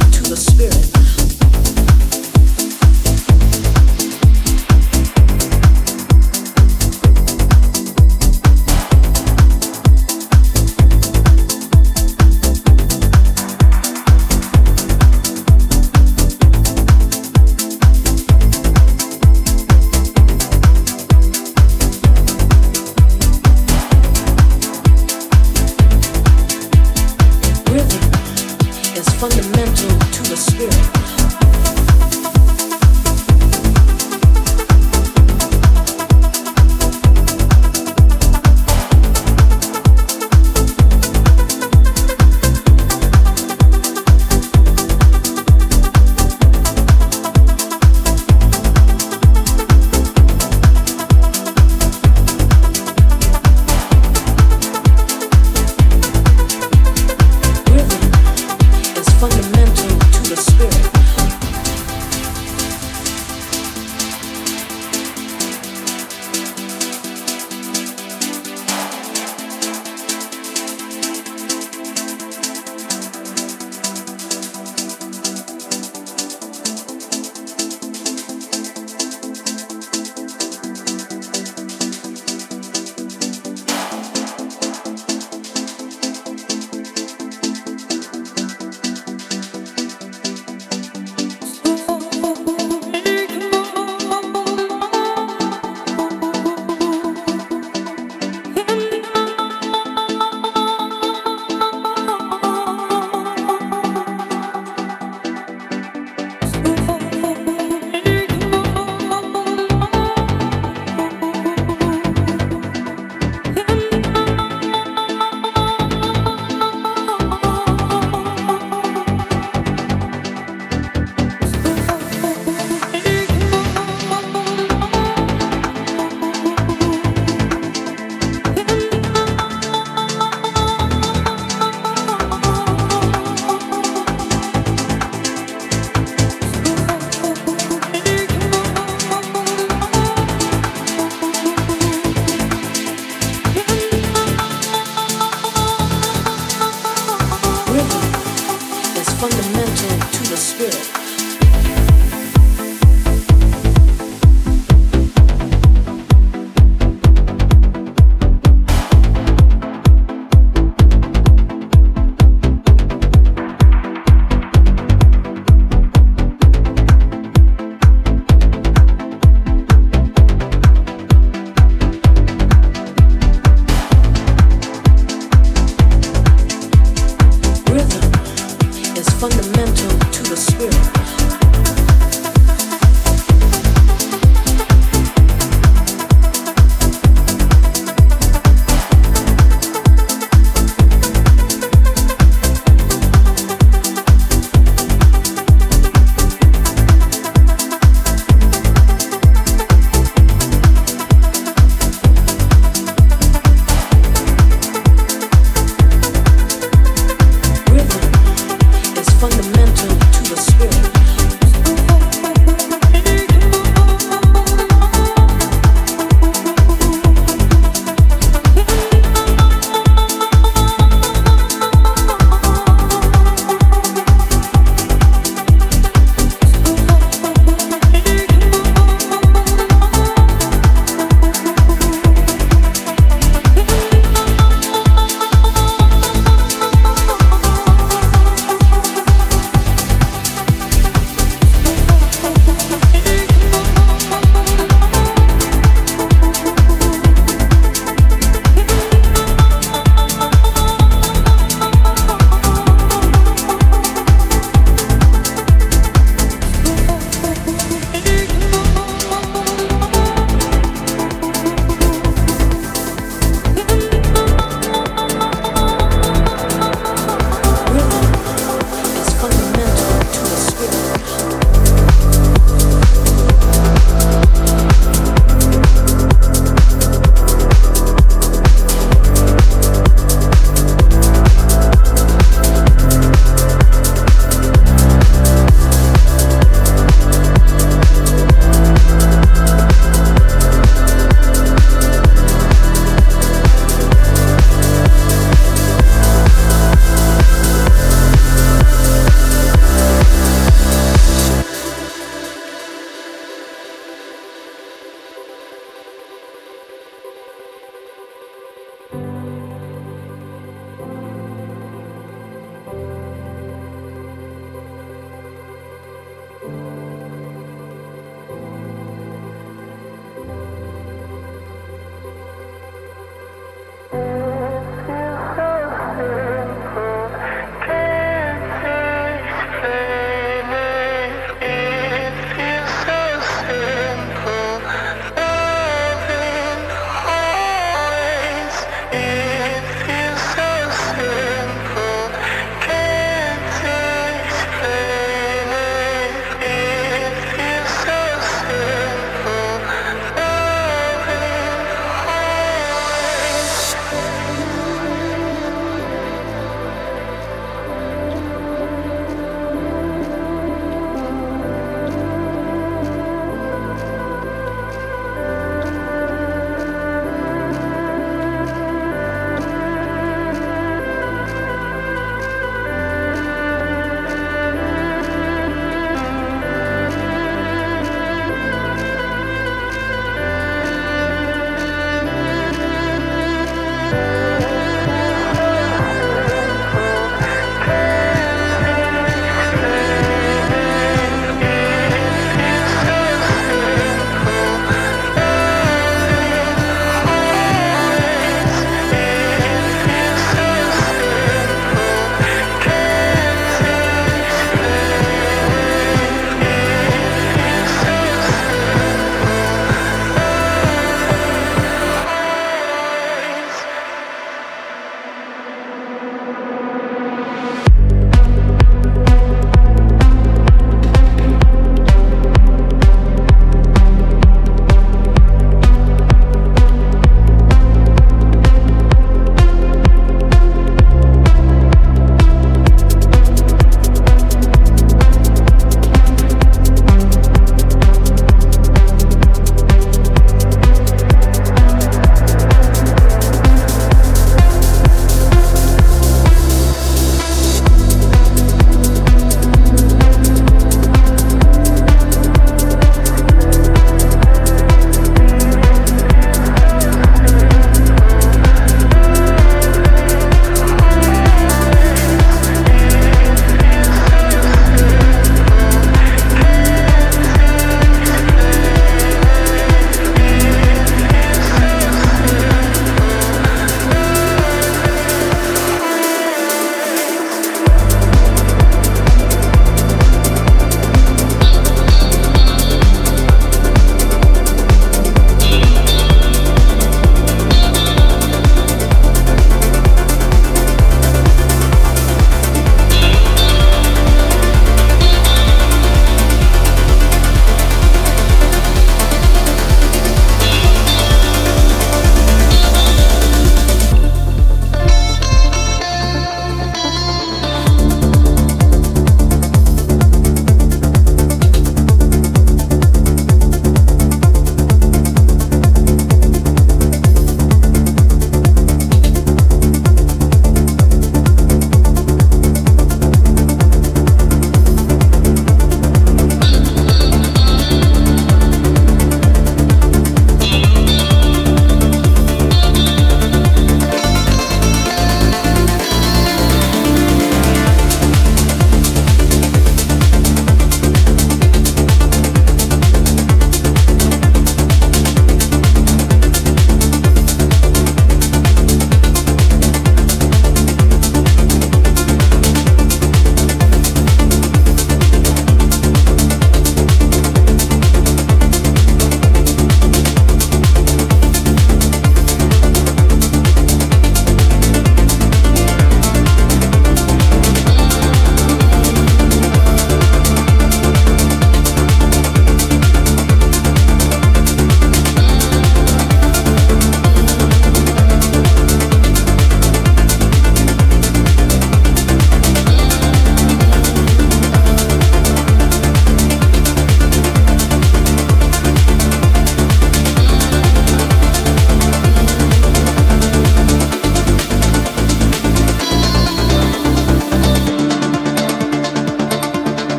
[0.00, 1.21] to the spirit